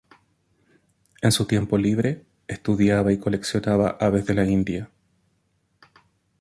En 1.21 1.31
su 1.31 1.45
tiempo 1.45 1.77
libre 1.77 2.25
estudiaba 2.47 3.13
y 3.13 3.19
coleccionaba 3.19 3.97
aves 3.99 4.25
de 4.25 4.33
la 4.33 4.45
India. 4.47 4.89